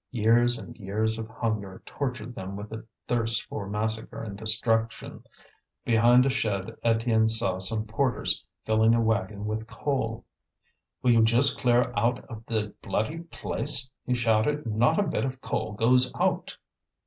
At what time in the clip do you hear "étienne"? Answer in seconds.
6.83-7.29